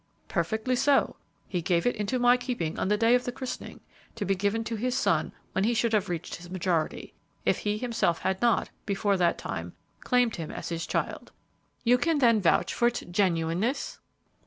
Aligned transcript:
"Perfectly 0.27 0.75
so; 0.75 1.17
he 1.47 1.61
gave 1.61 1.85
it 1.85 1.95
into 1.95 2.17
my 2.17 2.35
keeping 2.35 2.79
on 2.79 2.87
the 2.87 2.97
day 2.97 3.13
of 3.13 3.23
the 3.23 3.31
christening, 3.31 3.81
to 4.15 4.25
be 4.25 4.33
given 4.33 4.63
to 4.63 4.75
his 4.75 4.97
son 4.97 5.31
when 5.51 5.63
he 5.63 5.75
should 5.75 5.93
have 5.93 6.09
reached 6.09 6.33
his 6.37 6.49
majority, 6.49 7.13
if 7.45 7.59
he 7.59 7.77
himself 7.77 8.17
had 8.23 8.41
not, 8.41 8.71
before 8.87 9.15
that 9.15 9.37
time, 9.37 9.73
claimed 9.99 10.37
him 10.37 10.49
as 10.49 10.69
his 10.69 10.87
child." 10.87 11.31
"You 11.83 11.99
can 11.99 12.17
then 12.17 12.41
vouch 12.41 12.73
for 12.73 12.87
its 12.87 13.01
genuineness?" 13.01 13.99